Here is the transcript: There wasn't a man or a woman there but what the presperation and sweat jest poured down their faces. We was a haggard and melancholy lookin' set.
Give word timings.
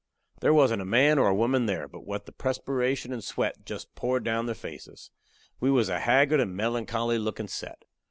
There 0.39 0.51
wasn't 0.51 0.81
a 0.81 0.85
man 0.85 1.19
or 1.19 1.27
a 1.27 1.35
woman 1.35 1.67
there 1.67 1.87
but 1.87 2.07
what 2.07 2.25
the 2.25 2.31
presperation 2.31 3.13
and 3.13 3.23
sweat 3.23 3.63
jest 3.63 3.93
poured 3.93 4.23
down 4.23 4.47
their 4.47 4.55
faces. 4.55 5.11
We 5.59 5.69
was 5.69 5.89
a 5.89 5.99
haggard 5.99 6.39
and 6.39 6.57
melancholy 6.57 7.19
lookin' 7.19 7.47
set. 7.49 7.85